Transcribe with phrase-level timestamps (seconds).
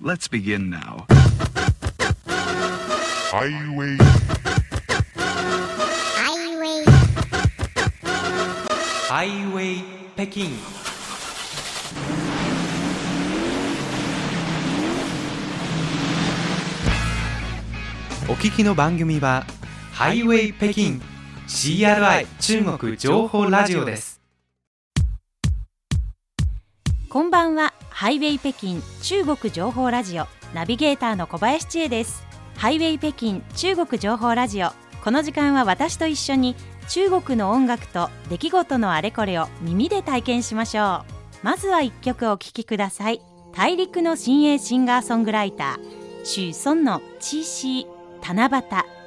[0.00, 1.06] let's begin now.
[3.30, 3.96] Highway.
[6.16, 6.84] Highway.
[9.08, 9.84] ハイウェイ
[10.14, 10.44] 北京
[18.28, 19.46] お聞きの番組は
[19.92, 21.00] ハイウェイ北京
[21.46, 24.20] CRI 中国情報ラジオです。
[27.08, 32.24] こんばんはハイウェイ北京中国情報ラジオナビゲーターの小林千恵です。
[32.56, 34.70] ハイウェイ北京中国情報ラジオ
[35.02, 36.54] この時間は私と一緒に
[36.88, 41.02] 中国の音楽と出来事のあれこれを耳で体験しましょ
[41.42, 41.44] う。
[41.44, 43.20] まずは一曲お聴きください。
[43.52, 47.86] 大陸の新鋭シンガーソングライターシュ・ソンのチーシー
[48.22, 48.97] 七夕。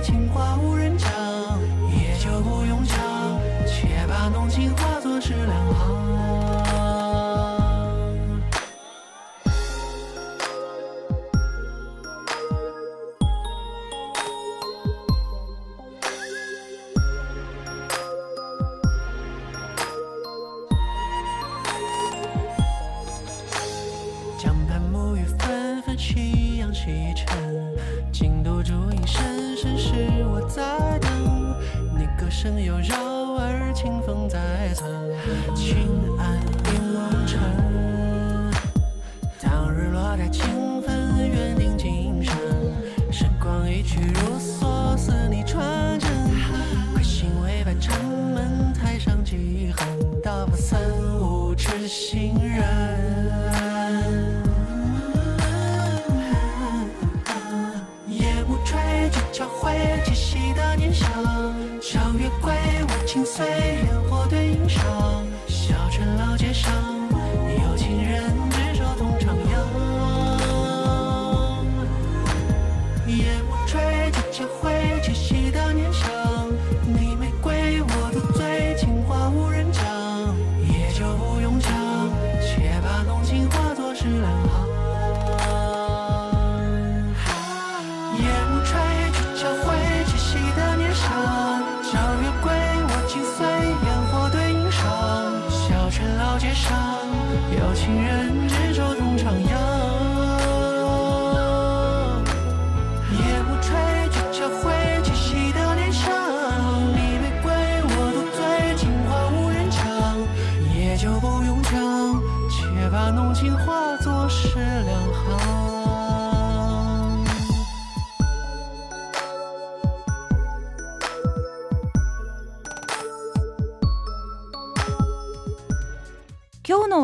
[0.00, 0.47] 情话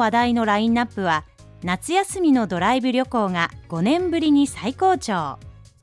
[0.05, 1.25] 話題のラインナップは
[1.62, 5.39] 夏休みのドライブ旅行が5年ぶりに最高潮。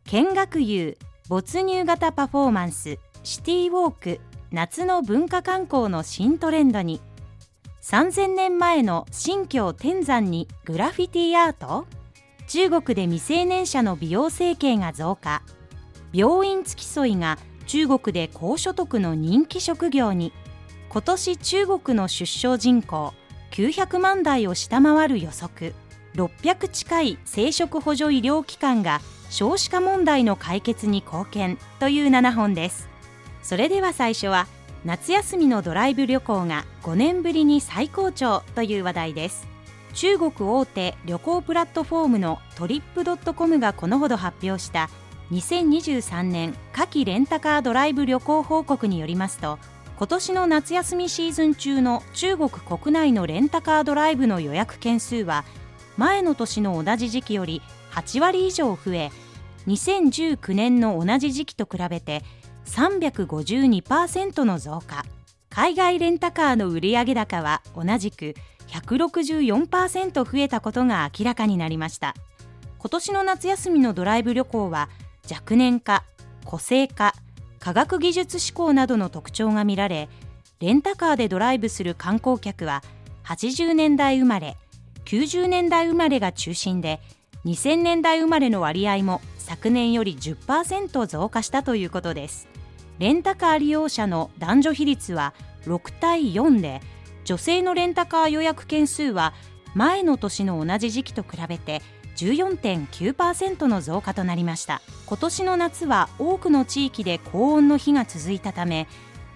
[0.05, 0.95] 見学遊
[1.27, 4.19] 没入型パフォーマンスシティウォーク
[4.51, 7.01] 夏の文化観光の新トレンドに
[7.81, 11.87] 3000年前の新疆天山にグラフィティアート
[12.47, 15.41] 中国で未成年者の美容整形が増加
[16.13, 20.31] 病院付き添いが中国で高所得の人気職業に
[20.89, 23.13] 今年中国の出生人口
[23.51, 25.73] 900万台を下回る予測。
[26.15, 28.99] 600近い生殖補助医療機関が
[29.29, 32.89] 少子化問題の解決に貢献という7本です。
[33.41, 34.47] それでは最初は
[34.83, 39.47] 夏休みのドライブ旅行が5年ぶりに最高潮という話題です。
[39.93, 44.89] 中国大手旅行プラットフォームのトリップドットコムがこのほど発表した
[45.31, 49.59] 2023年夏季レンタカードライブ旅行報告によりますと
[50.01, 55.45] 今年の夏休みシーズン中の中国国内のレンタカードライブの予約件数は
[55.95, 57.61] 前の年の同じ時期より
[57.91, 59.11] 8割以上増え
[59.67, 62.23] 2019年の同じ時期と比べて
[62.65, 65.05] 352%の増加。
[65.51, 68.33] 海外レンタカーの売上高は同じく
[68.69, 72.15] 164%増えたことが明らかになりました。
[72.79, 74.89] 今年の夏休みのドライブ旅行は
[75.29, 76.03] 若年化
[76.43, 77.13] 個性化
[77.61, 80.09] 科学技術志向などの特徴が見られ
[80.59, 82.83] レンタカーでドライブする観光客は
[83.23, 84.57] 80年代生まれ
[85.05, 86.99] 90年代生まれが中心で
[87.45, 92.47] 2000年代生まれの割合も昨年より10%増加したということです。
[92.99, 95.33] レンタカー利用者の男女比率は
[95.65, 96.81] 6対4で
[97.25, 99.33] 女性のレンタカー予約件数は
[99.73, 101.81] 前の年の同じ時期と比べて
[102.21, 104.81] 14.9%の増加となりました。
[105.07, 108.87] 今年の夏は多くの地域で高温の日が続いたため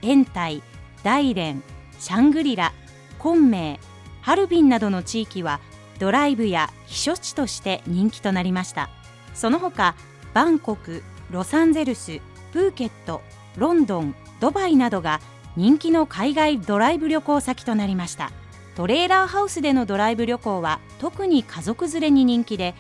[0.04, 0.62] 延泰、
[1.04, 1.64] 大連、
[2.00, 2.74] シャングリラ、
[3.18, 3.80] 昆明、
[4.22, 5.60] ハルビンなどの地域は
[5.98, 8.90] ドライブや避暑地として人気となりました。
[9.34, 9.96] その他
[10.34, 12.20] バンコク、ロサンゼルス、
[12.52, 13.22] プーケット、
[13.58, 15.22] ロンドン、ドバイなどが
[15.56, 18.32] 人気の海外ドライブ旅行先となりました。
[18.76, 22.76] トレーラーハウスでのドライブ旅行は特に家族連れに人気で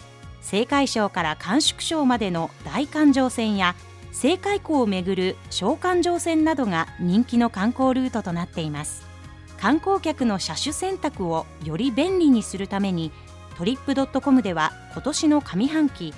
[0.51, 3.75] 青海省から甘粛省までの大環状線や
[4.11, 9.03] 青海湖をめぐる小環状線などが人気の観光ルートとなっています。
[9.57, 13.11] 観光客の車種選択をより便利にするために
[13.57, 16.13] トリップドットコムでは今年の上半期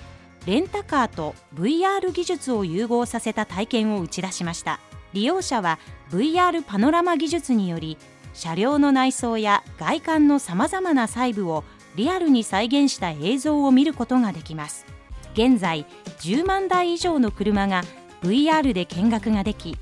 [0.48, 4.80] レンタカーと VR 技術を融合させた体験を打ち出しました。
[5.14, 5.78] 利用者は
[6.10, 7.98] VR パノラマ技術により
[8.38, 11.64] 車両の内装や外観のさまざまな細部を
[11.96, 14.86] リアルに再現した映像を見ることができます。
[15.34, 15.88] 現在
[16.20, 17.84] 10万台以上の車が
[18.22, 19.76] VR で見学ができ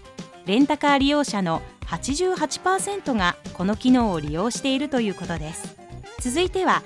[0.45, 5.75] レンタカー利用者の88%がこの機能を利用しているということです。
[6.21, 6.81] 続いては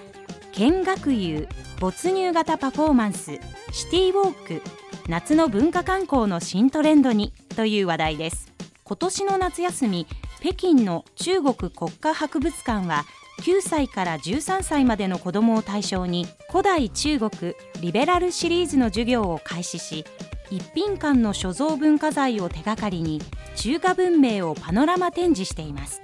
[0.53, 1.47] 見学遊
[1.79, 3.39] 没入型パフォーマンス
[3.71, 4.63] シティウォーク
[5.07, 8.48] 夏の文化観光の新トレンドにという話題です。
[8.89, 10.07] 今年の夏休み
[10.39, 13.05] 北京の中国国家博物館は
[13.43, 20.05] 9歳から13歳までの子どもを対象に古代中国リベラルシリーズの授業を開始し
[20.49, 23.21] 一品館の所蔵文化財を手がかりに
[23.55, 26.01] 中華文明をパノラマ展示しています。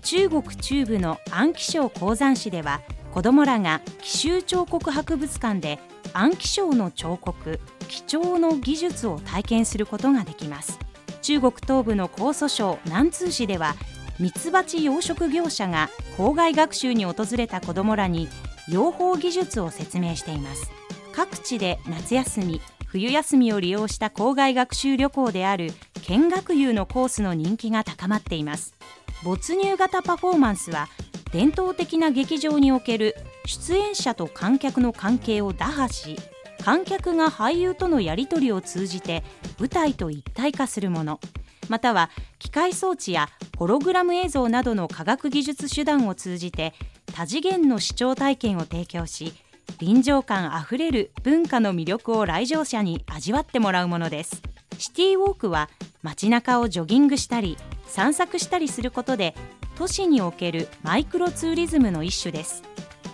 [0.00, 2.80] 中国中部の安徽省鉱山市では
[3.12, 5.78] 子どもらが紀州彫刻博物館で
[6.14, 10.78] 安徽省の彫刻貴重の技術を体験することができます。
[11.22, 13.74] 中国東部の江蘇省南通市では
[14.18, 18.28] ミツバチ養殖業者が校外学習に訪れた子どもらに
[18.68, 20.70] 養蜂技術を説明しています。
[21.12, 25.72] 各地で夏休み冬休みを利用した校外学習旅行である
[26.02, 28.74] 見学遊のコースの人気が高まっています。
[29.22, 30.88] 没入型パフォーマンスは
[31.32, 33.14] 伝統的な劇場における
[33.46, 36.16] 出演者と観客の関係を打破し
[36.64, 39.24] 観客が俳優とのやり取りを通じて
[39.58, 41.20] 舞台と一体化するもの。
[41.68, 43.28] または機械装置や
[43.58, 46.72] ホログラム映像などの科学技術手段を通じて
[47.14, 49.32] 多次元の視聴体験を提供し
[49.78, 54.42] 臨場感あふれる文化の魅力を来場者に味わってもらうものです。
[54.78, 55.68] シティウォークは
[56.02, 59.34] 街中をジョギングしたり散策したりすることで
[59.76, 62.62] 都市におけるマイクロツーリズムの一種です。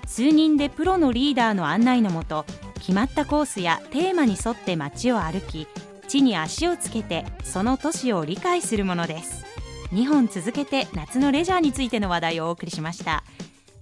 [0.08, 2.46] 数人でプロのリーダーの案内のもと
[2.76, 5.68] 決まったコースやテーマに沿って街を歩き
[6.08, 9.44] 地に足をつけてその都市を理解するものです。
[9.92, 13.22] 2本続けて夏のレジャーについての話題をお送りしました。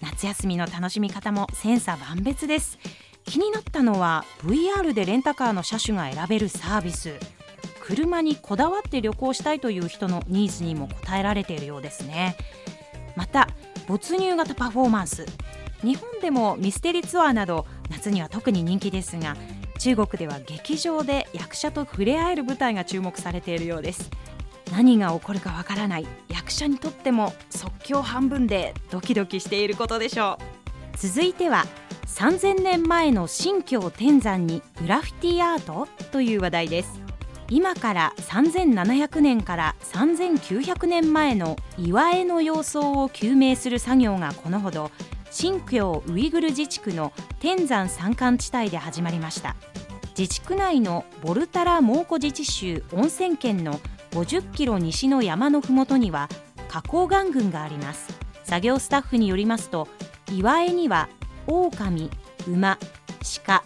[0.00, 2.78] 夏休みの楽しみ方も千差万別です。
[3.24, 7.14] 気になったのは VR でレンタカーの車種が選べるサービス。
[7.80, 12.36] 車にこだわって旅行したいという人のニーズにも応えられているようですね。
[13.14, 13.48] また
[13.86, 15.24] 没入型パフォーマンス。
[15.82, 19.36] 日本でもミステリーツアーなど夏には特に人気ですが
[19.78, 24.10] 中国では劇場で役者と触れ合える舞台が注目されているようです。
[24.72, 30.38] 何が起こるかわからない役者にとっても即興半分でドキドキしていることでしょ
[30.94, 30.96] う。
[30.96, 31.66] 続いては
[32.06, 37.00] 3000年前の新疆天山にグラフィティアートという話題です。
[37.48, 44.90] 今から3700年から3900年前の岩絵の様相を究明する作業がこのほど。
[45.38, 49.54] 新疆ウイグル自治区の天山山間地帯で始まりました。
[50.16, 53.78] 自治区内のボルタラ蒙古自治州温泉県の
[54.12, 56.30] 50キロ西の山のふもとには
[56.70, 58.18] 花崗岩群があります。
[58.44, 59.88] 作業スタッフによりますと
[60.32, 61.10] 岩絵には
[61.46, 62.10] 狼
[62.48, 62.78] 馬
[63.44, 63.64] 鹿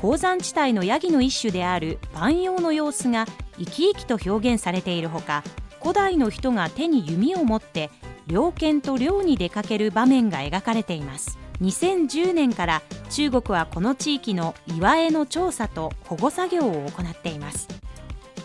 [0.00, 3.26] 鉱山地帯のヤギの一種である万葉の様子が
[3.58, 5.42] 生き生きと表現されているほか
[5.80, 7.90] 古代の人が手に弓を持って
[8.26, 11.38] 猟犬と猟に出かける場面が描かれています。
[11.62, 17.68] 2010年から中国はこの地域の岩絵の調査と保護作業を行っています。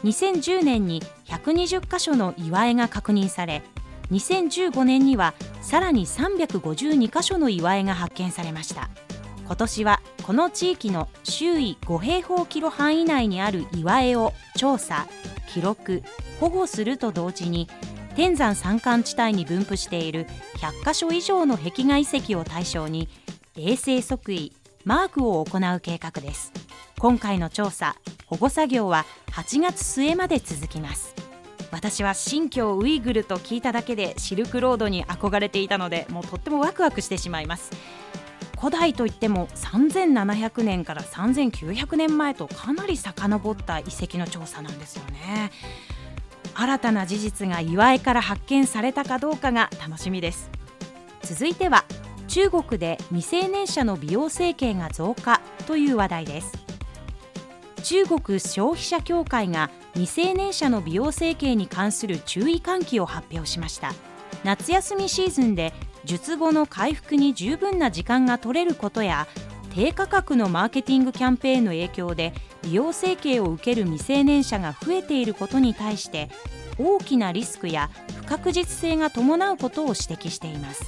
[0.03, 3.61] 2010年に120カ所の岩絵が確認され
[4.11, 8.89] 2015年にはさらに352カ所の岩絵が発見されました。
[9.45, 15.05] 今年はこの地域の周囲5平方キロ範囲内にある岩絵を調査
[15.49, 16.01] 記録
[16.39, 17.67] 保護すると同時に
[18.15, 20.27] 天山山間地帯に分布している
[20.57, 23.09] 100カ所以上の壁画遺跡を対象に
[23.57, 24.53] 衛星測位
[24.85, 26.53] マークを行う計画です。
[26.99, 31.15] 今回の調査保護作業は8月末まで続きます。
[31.71, 37.71] 私は新疆ウイグルと聞いただけでシルクロードに憧れていたのでもうとってもワクワクしてしまいます。
[38.63, 45.51] 古代といっても3700年から3900年前とかなり遡った遺跡の調査なんですよね。
[46.55, 50.49] 新たな事実が祝いから発見されたかどうかが楽しみです。
[51.23, 51.83] 続いては
[52.29, 56.53] 中国で未成年者の美容整形が増加という話題です。
[57.83, 63.91] 中国消費者協会が未成年者の美容整形に関する注意喚起を発表しました。
[64.45, 65.73] 夏休みシーズンで
[66.05, 69.27] 術後の回復に十分な時間が取れることや
[69.73, 72.33] 低価格のマーケティングキャンペーンの影響で
[72.63, 76.29] 美容整形を受ける未成年者が増えていることに対して
[76.77, 80.83] 大きなリスクや不確実性が伴うことを指摘しています。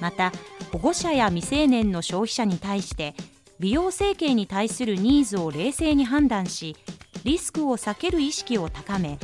[0.00, 0.32] また
[0.72, 3.14] 保護者や未成年の消費者に対して
[3.58, 6.76] 美容整形に対するニーズを冷静に判断し
[7.24, 9.18] リスクを避ける意識を高め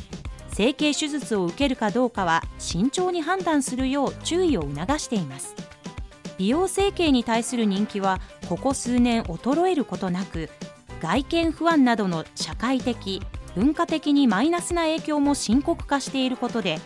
[0.54, 5.56] 整形手術を受けるかどうかは慎重に判断するよう注意を促しています。
[6.38, 10.48] 美容整形に対する人気はここ数年衰えることなく
[11.00, 13.20] 外見不安などの社会的
[13.56, 16.78] 文化的にマイナスな影響も深刻化していることで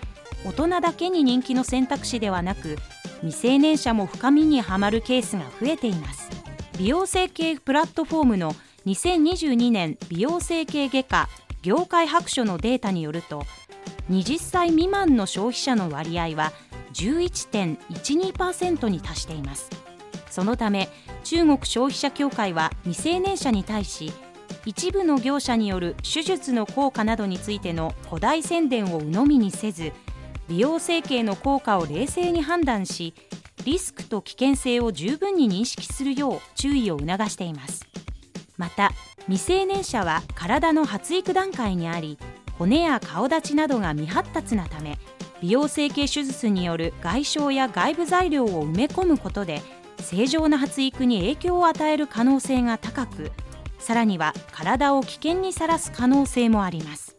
[0.47, 2.77] 大人だけに人気の選択肢ではなく
[3.21, 6.31] 未成年者も深みにはまるケースが増えています。
[6.79, 8.55] 美容整形プラットフォームの
[8.87, 11.29] 2022年美容整形外科
[11.63, 13.45] 業界白書のデータによると
[14.11, 16.53] 20歳未満の消費者の割合は
[16.95, 19.71] 11.12%に達しています。
[20.31, 20.89] そのため
[21.25, 24.13] 中国消費者協会は未成年者に対し
[24.65, 29.93] 一部の業者による手術の効果などについての古代宣伝を鵜呑みにせず
[30.49, 33.15] 美容整形の効果を冷静に判断し
[33.65, 37.87] リスクと危険性を十分に認識するよう注意を促しています。
[38.57, 38.93] また
[39.29, 42.19] 未成年者は体の発育段階にあり
[42.59, 44.99] 骨や顔立ちなどが未発達なため
[45.43, 49.61] 美容整形手術による外傷や外部材料を埋め込むことで
[49.99, 53.31] 正常な発育に影響を与える可能性が高く
[53.79, 57.17] さらには体を危険にさらす可能性もあります。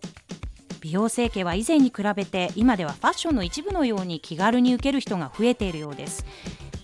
[0.81, 6.25] 美容整形は以前に比べて今ではファッションの一部のように気軽に受ける人が増えているようです。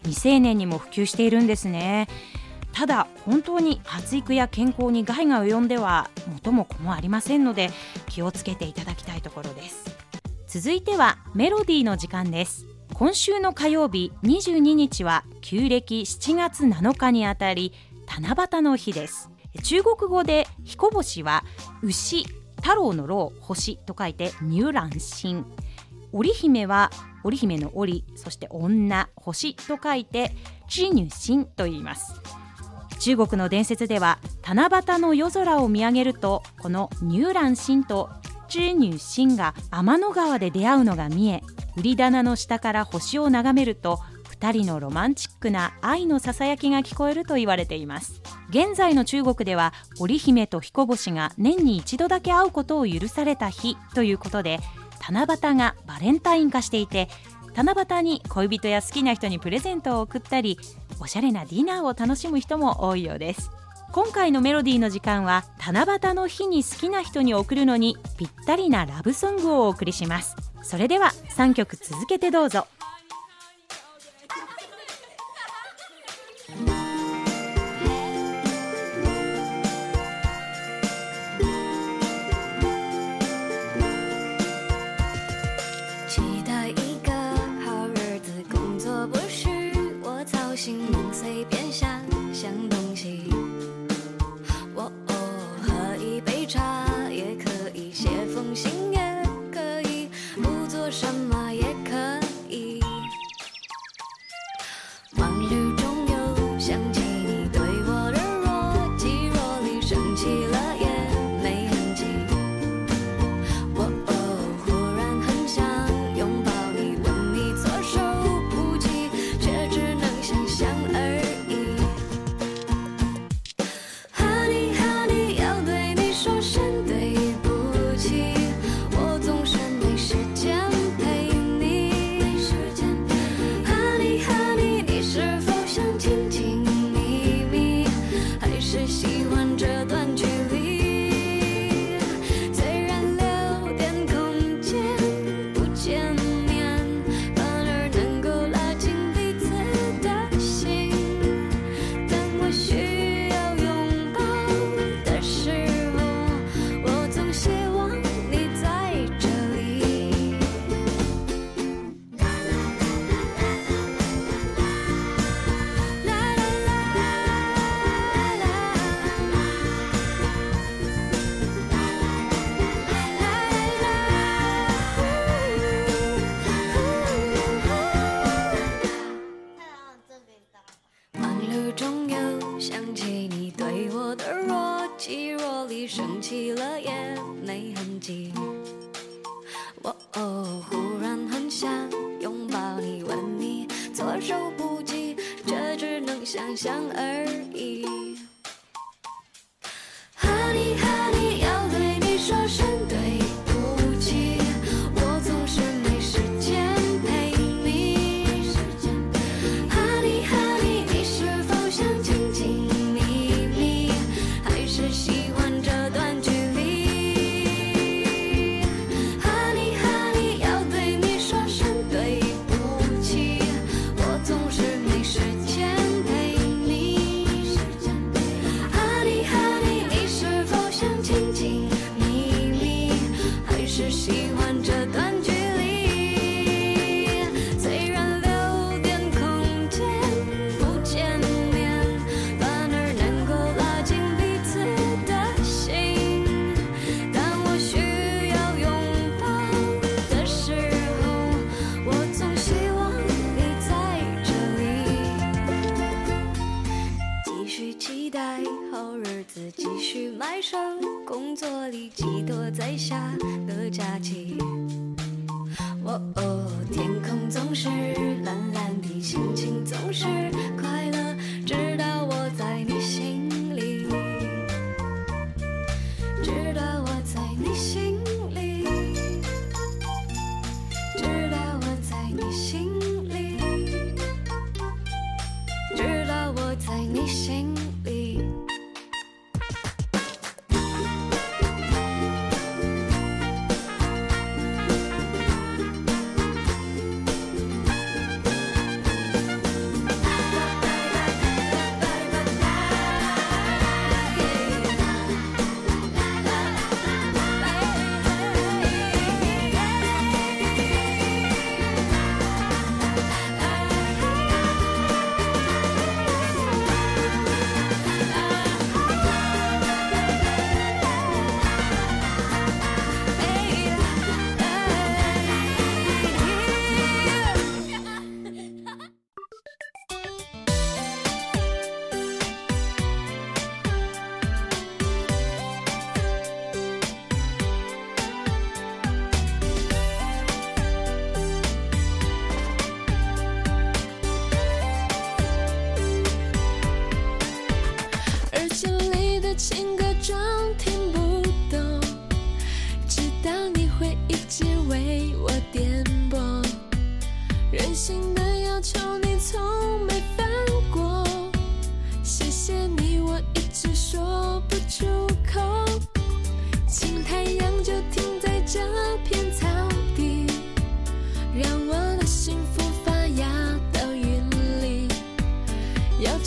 [0.04, 2.08] 未成年にも普及しているんですね。
[2.76, 7.70] ただ本当に発育や健康に害が及んでは元も子もありませんので
[8.10, 9.96] 気をつけていただきたいところです。
[10.48, 12.66] 続いてはメロディーの時間です。
[12.94, 17.72] 今週の火曜日22日は旧暦7月7日にあたり
[18.08, 19.30] 七夕の日です。
[19.64, 21.46] 中国語で彦星は
[21.82, 22.26] 牛
[22.58, 25.46] 太郎の郎星と書いて入蘭神。
[26.12, 26.92] 織姫は
[27.24, 30.36] 織姫の織そして女星と書いて
[30.68, 32.22] 知女神と言います。
[33.06, 38.10] 中国の伝説では七夕の夜空を見上げるとこの入蘭神と
[38.48, 41.44] 知女神が天の川で出会うのが見え
[41.78, 44.00] 売り棚の下から星を眺めると
[44.40, 48.24] 2人のロマンチックな愛のささやきが聞こえると言われています。
[48.50, 54.60] 現在の中国では織姫と彦星が年に一度だけ会うことを許された日ということで
[55.08, 57.08] 七夕がバレンタイン化していて
[57.56, 60.60] 七夕に恋人や好きな人にプレゼントを贈ったり
[61.00, 63.50] おしゃれなディナーを楽しむ人も多いようです。
[63.94, 70.36] 今回のメロディーの時間は七夕の日に好きな人に贈るのにぴったりなラブソングをお送りします。
[70.64, 72.68] それでは3曲続けてどうぞ。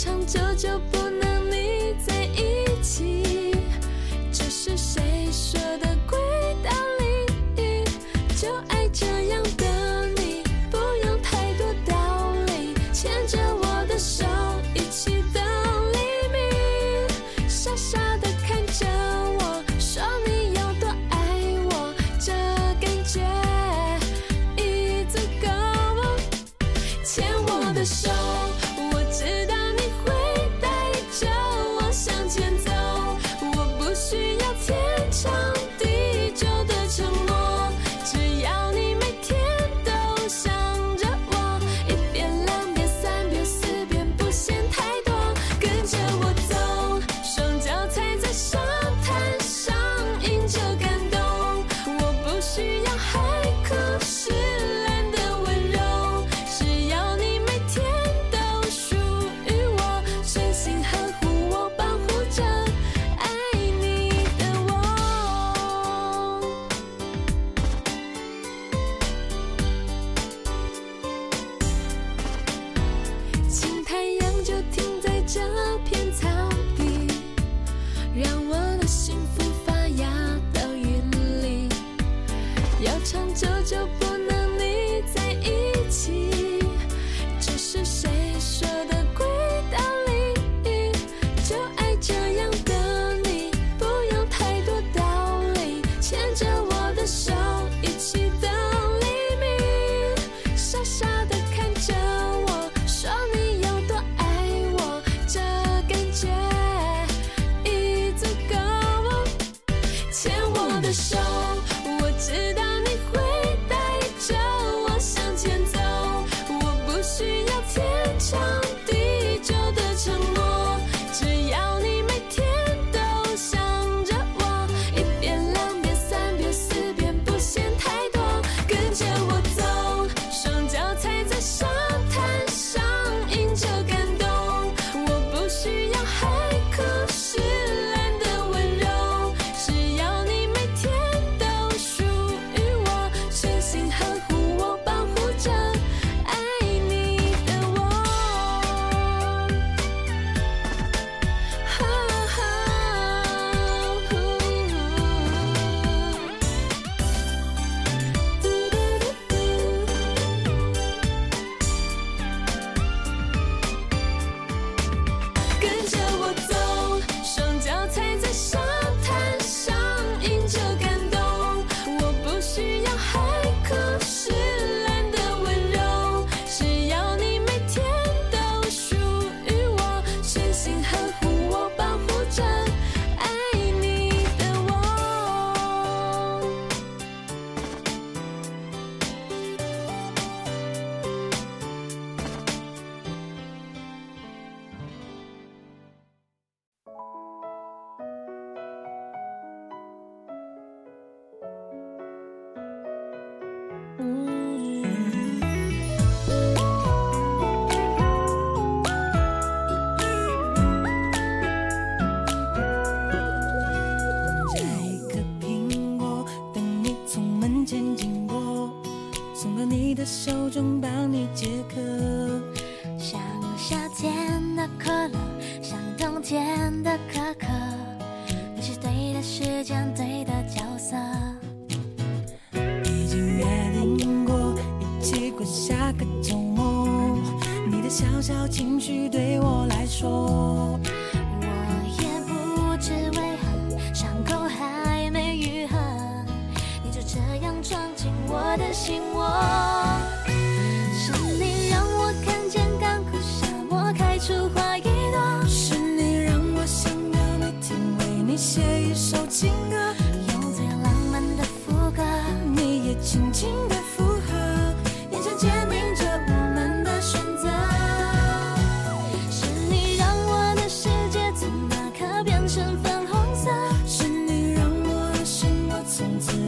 [0.07, 0.48] 要长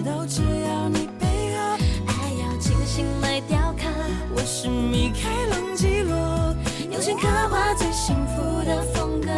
[0.02, 1.78] 都只要你配合。
[2.06, 3.84] 爱要精心来雕刻。
[4.34, 6.54] 我是米开朗基罗，
[6.90, 9.30] 用心刻画最幸福的风格，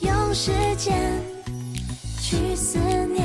[0.00, 1.20] 用时间
[2.20, 3.23] 去思念，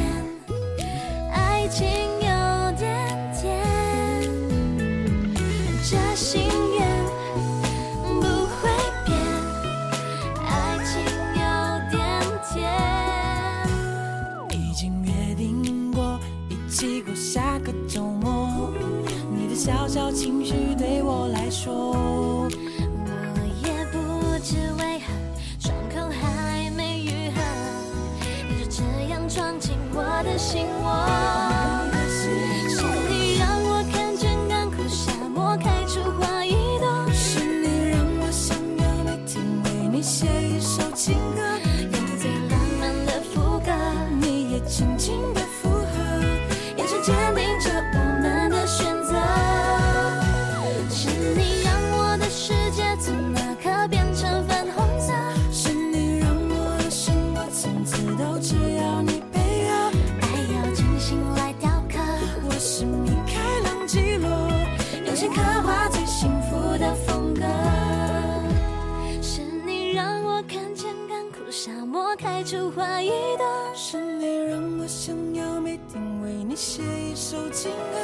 [72.75, 77.97] 怀疑的，是你让我想要每天为你写一首情歌，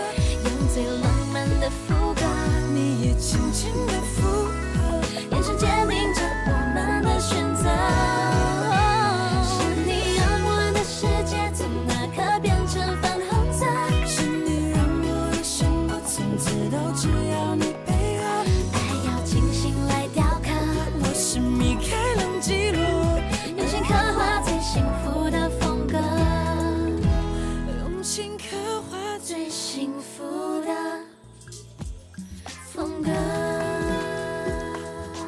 [0.43, 2.21] 用最浪漫的副歌，
[2.73, 4.23] 你也轻轻的附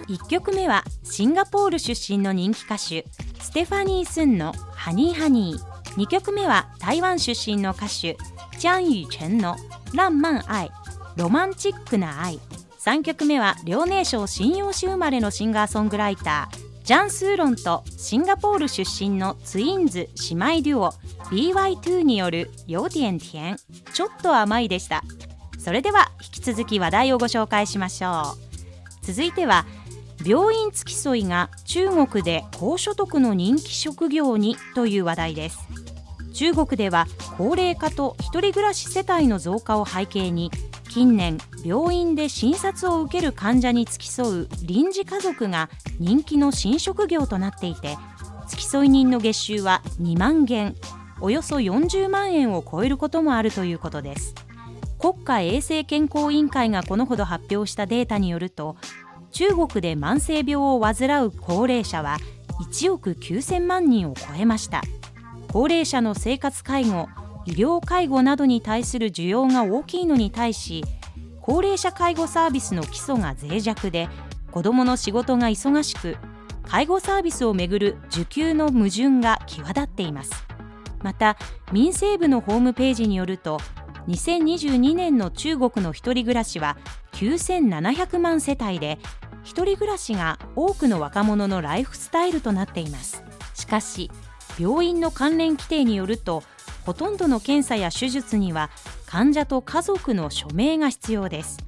[0.08, 3.06] 1曲目はシンガポール出身の人気歌手
[3.42, 8.18] ステファニー・スンの「ハニーハニー」2曲目は台湾出身の歌手
[8.58, 9.58] ジャン・ユーチェンの
[9.94, 10.72] 「浪漫愛」
[11.18, 12.40] ロマンチックな愛。
[12.80, 20.92] 3曲目は遼寧省信用市生まれのシンガーソングライタージャン・スーロンとシンガポール出身のツインズ姉妹デュオ
[21.30, 23.58] BY2 による「有点甜」
[23.94, 25.04] ちょっと甘いでした。
[25.60, 28.48] それでは引き続き話題をご紹介しましょう。
[29.06, 29.66] 続いては
[30.28, 35.60] 病院付き添いが中国で高所得の人気職業にという話題です。
[36.34, 40.52] 中国では高齢化と一人暮らし世帯の増加を背景に
[40.90, 47.98] 近年病院で診察を受ける患者に付き添う臨時家族が人気の新職業となっていて
[48.48, 50.76] 付き添い人の月収は2万元
[51.22, 54.36] およそ40万円を超えることもあるということです。
[55.00, 58.76] 国家衛生健康委員会がこのほど発表したデータによると
[59.32, 62.18] 中国で慢性病を患う高齢者は
[62.72, 64.82] 1億9000万人を超えました。
[65.52, 67.08] 高齢者の生活介護
[67.46, 70.84] 医療介護などに対する需要が大きいのに対し
[71.42, 74.10] 高齢者介護サービスの基礎が脆弱で
[74.52, 76.18] 子どもの仕事が忙しく
[76.64, 80.46] 介護サービスをめぐる需給の矛盾が際立っています。
[81.02, 81.38] また
[81.72, 83.60] 民生部のホームページによると
[84.08, 86.78] 2022年の中国の一人暮らしは
[87.14, 89.00] 9700万世帯で
[89.44, 93.24] 一人暮らしが多くの若者のライフスタイルとなっています。
[93.54, 94.10] しかし
[94.58, 96.44] 病院の関連規定によると
[96.86, 98.70] ほとんどの検査や手術には
[99.06, 101.60] 患者と家族の署名が必要です。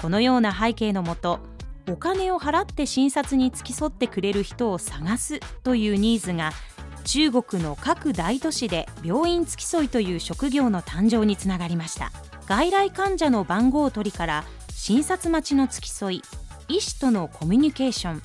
[0.00, 1.40] このような背景のもと
[1.88, 6.52] お金を払って診察に付き添ってくれる人を探すというニーズが
[7.04, 12.12] 中国の各大都市で病院付き添いという職業の誕生につながりました。
[12.50, 16.22] 外来患者の番号を取りから診察待ちの付き添い
[16.66, 18.22] 医師とのコミュニケーション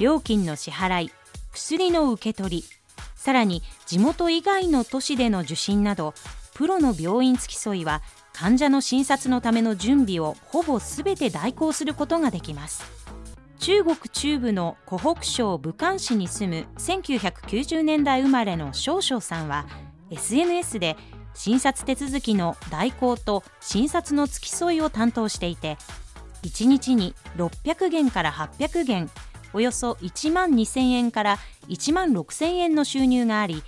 [0.00, 1.12] 料金の支払い
[1.52, 2.64] 薬の受け取り
[3.14, 6.14] さらに地元以外の都市での受診など
[6.54, 8.02] プロの病院付き添いは
[8.32, 12.99] 患者の診察のための準備をほぼすべて代行することができます。
[13.60, 19.66] 中国中部の湖北省武漢市に住む1990年代生まれの少々さんは
[20.10, 20.96] SNS で
[21.34, 25.76] 診察手続きの代行と診察の付き添いを担当していて
[26.42, 29.10] 1日に600元から800元
[29.52, 33.62] およそ1万2000円から1万6000円の収入があり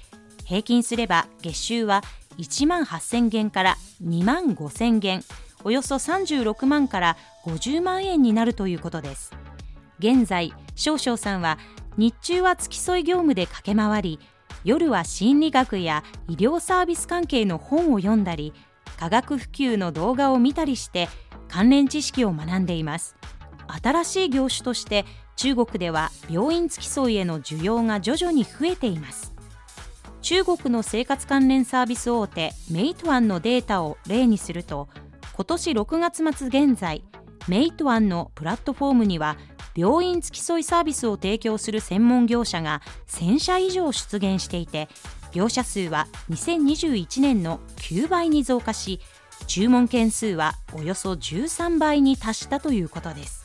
[0.46, 2.00] 平均すれば月収は
[2.38, 5.22] 1万8000元から2万5000元
[5.64, 9.41] およそ36万から50万円になるということです。
[10.02, 11.58] 現在少々さんは
[11.96, 14.18] 日中は付き添い業務で駆け回り
[14.64, 18.52] 夜は心理学や医療サービス関係の本を読んだり
[18.98, 21.08] 科学普及の動画を見たりして
[21.48, 23.16] 関連知識を学んでいます。
[23.82, 25.04] 新しい業種として
[25.36, 29.34] 中国では病院付き添いへの需要が徐々に増えています。
[30.20, 34.88] 中国の生活関連サービス大手メイトワンのデータを例にすると
[35.34, 37.02] 今年6月末現在
[37.48, 39.36] メイトワンのプラットフォームには
[39.74, 44.88] 病院付き添いサービスを提供する専門業者が1000社以上出現していて
[45.32, 49.00] 業者数は2021年の9倍に増加し
[49.46, 53.42] 注文件数はおよそ13倍に達したということです。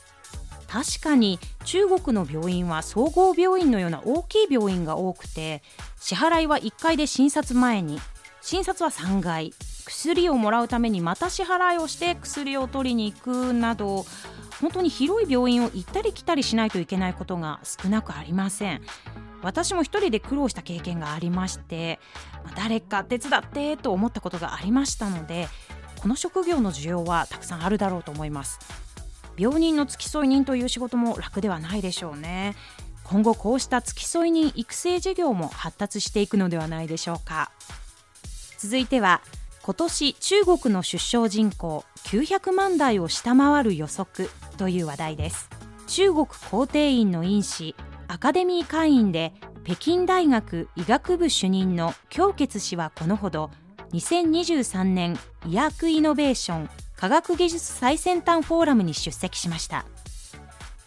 [0.68, 5.62] 確かに中国の病院は総合病院のような大きい病院が多くて
[5.98, 7.98] 支払いは1回で診察前に
[8.42, 9.54] 診察は3回
[9.86, 14.04] 薬をもらうためにまた支払いをして薬を取りに行くなど
[14.60, 18.82] 本当に広い病院を行ったり来たりしないといけないことが少なくありません。
[19.42, 22.00] 私も一人で苦労した経験がありまして
[22.56, 25.46] 誰か手伝ってと思ったことがありましたので
[26.00, 28.58] この職業の需要はたくさんあるだろうと思います。
[29.36, 32.56] 病人の付き添い人という仕事も楽ではないでしょうね。
[33.04, 37.50] 今後こうした付き添い人育成事業も発達していくのではないでしょうか。
[38.58, 39.22] 続いては
[39.68, 45.50] 今年中国の出生人口900万台を下回る予測という話題です。
[45.86, 47.74] 中国皇帝院の院士
[48.06, 53.50] アカデミー会員で北京大学医学部主任の京傑氏はこのほど
[53.92, 59.84] 2023年医薬イノベーション科学技術最先端フォーラムに出席しました。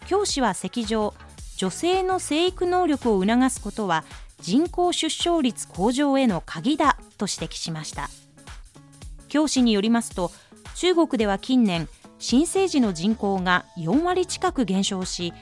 [0.08, 1.14] 教師は席上
[1.56, 4.02] 女性の生育能力を促すことは
[4.40, 8.10] 人口出生率向上への鍵だと指摘しました。
[9.32, 10.30] 教師によりますと
[10.74, 15.32] 中国では近年新生児の人口が4割近く減少し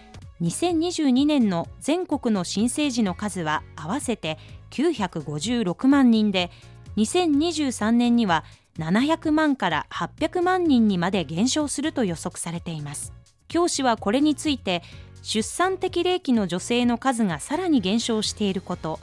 [0.40, 4.38] 2022年の全国の新生児の数は合わせて
[4.70, 6.52] 956万人で
[6.98, 8.44] 2023年には
[8.78, 13.12] 700万から800万人にまで減少すると予測されています。
[13.48, 14.84] 教師はこれについて
[15.22, 19.00] 出産適齢期の女性の数がさらに減少していること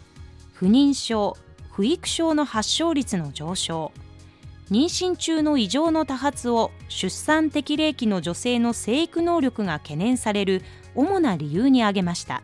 [0.54, 1.36] 不妊症
[1.73, 3.91] 不育症の発症率の上昇
[4.69, 10.62] 妊娠中の異常の多発を出産適齢期の女性の生育能力が懸念される
[10.93, 12.43] 主な理由に挙げました。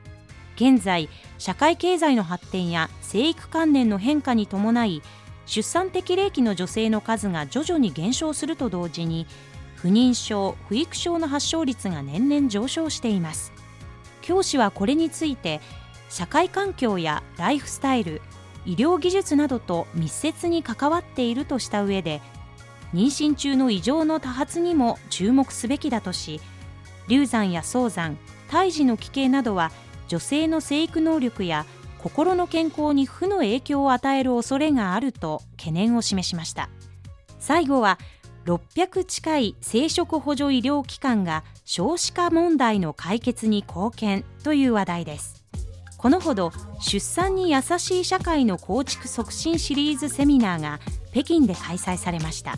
[0.55, 5.01] 現在社会経済の発展や生育観念の変化に伴い
[5.45, 9.27] 出産適齢期の女性の数が徐々に減少すると同時に
[9.75, 13.51] 不妊症不育症の発症率が年々上昇しています。
[14.21, 15.59] 教師はこれについて
[16.07, 18.21] 社会環境やライフスタイル
[18.65, 22.21] 医療技術などと密接に関わっているとした上で
[22.93, 26.39] 妊娠中の異常の多発にも注目すべきだとし
[27.07, 28.17] 流産や早産
[28.49, 29.71] 胎児の奇形などは
[30.07, 31.65] 女性の生育能力や
[31.97, 36.69] 心の健康に負の影響を与える恐れがあると懸念を示しました。
[37.39, 37.97] 最後は
[38.45, 45.42] 600近い生殖補助医療機関が少子化問題の解決に貢献という話題です。
[46.03, 50.81] このほど出産に優しい社会の構築促進シリーズセミナーが
[51.13, 52.55] 北京で開催されました。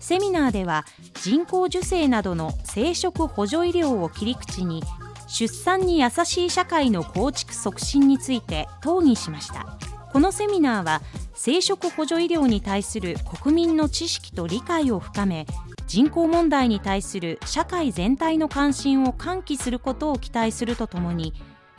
[0.00, 0.84] セミナーでは
[1.22, 4.82] 人工授精などの生殖補助医療を切り口に
[5.28, 9.78] 出産に優しい社会の構築促進について討議しました。
[10.12, 11.00] このセミナーは
[11.34, 15.46] 生殖補助医療に対する国民の知識と理解を深め
[15.86, 21.32] 人口問題に対する社会全体の関心を喚起することを期待するとともに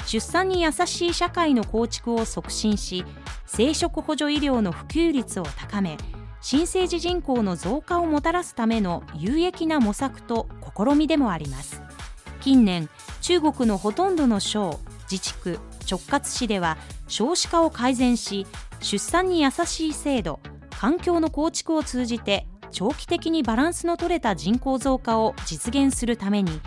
[0.06, 3.06] 出産に優しい社会の構築を促進し
[3.46, 5.98] 生殖補助医療の普及率を高め
[6.42, 11.82] 新生児人口の増加をもたらすための有益な模索と試みでもあります。
[12.42, 12.90] 近年
[13.22, 14.80] 中国のほとんどの省
[15.12, 15.60] 自治区
[15.90, 18.48] 直轄市では少子化を改善し
[18.80, 20.40] 出産に優しい制度
[20.72, 26.62] 環境の構築を通じて長期的にバランスの取れた人口増加を実現するために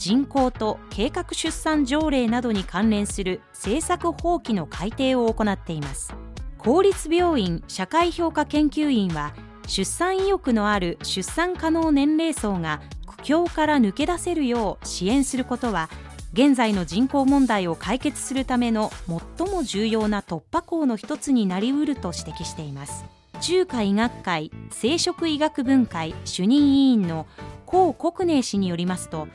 [0.00, 6.14] 人口と計画出産条例などに関連する政策法規の改定を行っています。
[6.56, 9.34] 公立病院社会評価研究院は
[9.66, 15.90] 出産意欲のある出産可能年齢層が苦境から抜け出せるよう支援することは
[16.32, 18.90] 現在の人口問題を解決するための
[19.36, 23.04] 最も重要な突破口の一つになりうると指摘しています。
[23.42, 27.26] 中華医学会生殖医学分会主任委員の
[27.66, 29.28] 高国寧氏によりますと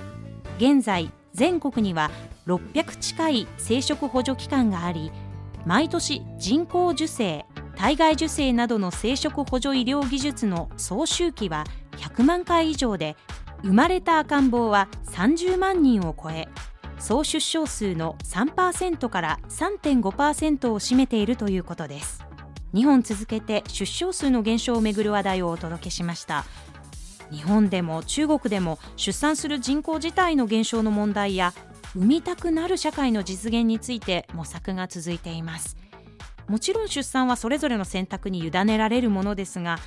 [0.57, 2.11] 現在全国には
[2.47, 5.11] 600近い生殖補助機関があり
[5.65, 11.65] 毎年人工授精体外受精などの生殖補助医療技術の総周期は
[11.97, 13.17] 100万回以上で
[13.63, 16.47] 生まれた赤ん坊は30万人を超え
[16.99, 22.23] 総出生数の3%から3.5%を占めているということです。
[22.73, 26.45] 2本続けて出生数の減少をめぐる話題をお届けしました。
[27.32, 31.53] 日本でも中国でも出産する人口自体の減少の問題や
[31.95, 35.78] 産みたくなる社会の実現について模索が続いています。
[36.47, 39.80] もちろん出産はそれぞれの選択に委ねられるものですが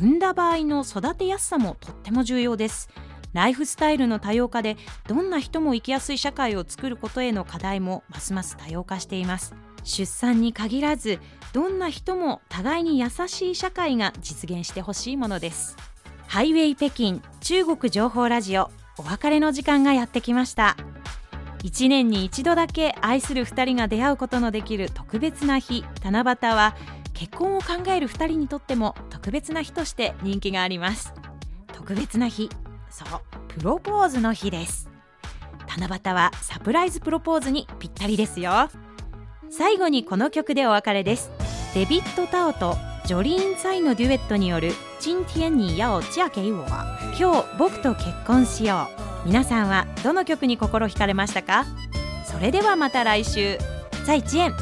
[0.00, 2.88] 産んだ場合の育てやすさもとっても重要です。
[3.32, 4.76] ライフスタイルの多様化で
[5.06, 9.54] どんな人も生きやすい社会を作ることへの課題もますます多様化しています。
[9.84, 11.20] 出産に限らず
[11.52, 15.76] どんな人も互いに優しい社会が実現してほしいものです。
[16.30, 20.76] ハイウェイ北京中国情報ラジオお別れの時間がやってきました。
[21.64, 25.84] 1年に一度だけ愛する2人が出会うことのできる特別な日。
[26.04, 26.76] 七夕は
[27.14, 31.12] 結婚を考える2人にとっても特別な日として人気があります。
[31.72, 32.48] 特別な日。
[32.90, 33.08] そう
[33.48, 34.88] プロポーズの日です。
[35.66, 38.70] 七夕はサプライズプロポーズにぴったりですよ。
[39.50, 41.28] 最後にこの曲でお別れです。
[41.74, 42.76] デビッド・タオと
[43.06, 51.66] ジョリーン・ツァイのデュエットによる「チンティエンニヤオチアケイは今日僕と結婚しよう」皆さんはどの曲に心惹かれましたか？
[52.24, 53.58] それではまた来週
[54.06, 54.52] 再见。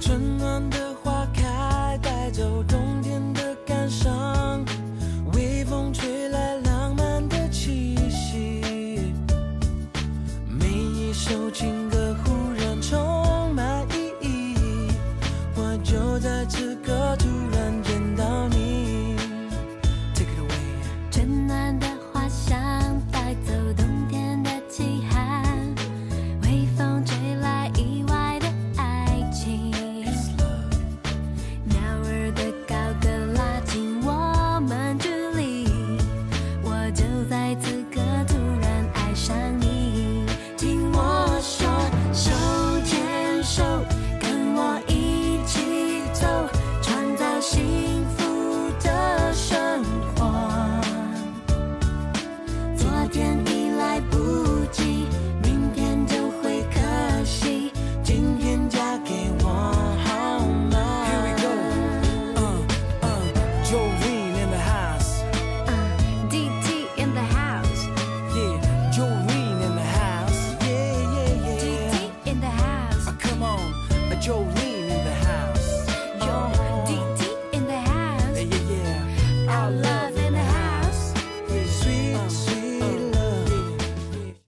[0.00, 2.85] 沉暖的花开，带走冬。
[15.86, 17.55] 就在此刻突然